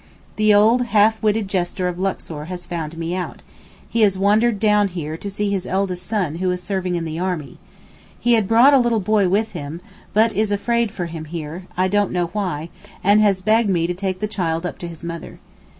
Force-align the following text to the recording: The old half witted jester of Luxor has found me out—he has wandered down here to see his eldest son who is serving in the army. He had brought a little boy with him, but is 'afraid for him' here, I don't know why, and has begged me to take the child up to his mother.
The 0.35 0.51
old 0.51 0.87
half 0.87 1.21
witted 1.21 1.47
jester 1.47 1.87
of 1.87 1.99
Luxor 1.99 2.45
has 2.45 2.65
found 2.65 2.97
me 2.97 3.15
out—he 3.15 4.01
has 4.01 4.17
wandered 4.17 4.59
down 4.59 4.87
here 4.87 5.15
to 5.17 5.29
see 5.29 5.51
his 5.51 5.67
eldest 5.67 6.07
son 6.07 6.37
who 6.37 6.49
is 6.49 6.63
serving 6.63 6.95
in 6.95 7.05
the 7.05 7.19
army. 7.19 7.59
He 8.19 8.33
had 8.33 8.47
brought 8.47 8.73
a 8.73 8.79
little 8.79 8.99
boy 8.99 9.29
with 9.29 9.51
him, 9.51 9.79
but 10.11 10.33
is 10.33 10.51
'afraid 10.51 10.91
for 10.91 11.05
him' 11.05 11.25
here, 11.25 11.67
I 11.77 11.87
don't 11.87 12.09
know 12.09 12.31
why, 12.33 12.69
and 13.03 13.21
has 13.21 13.43
begged 13.43 13.69
me 13.69 13.85
to 13.85 13.93
take 13.93 14.21
the 14.21 14.25
child 14.27 14.65
up 14.65 14.79
to 14.79 14.87
his 14.87 15.03
mother. 15.03 15.37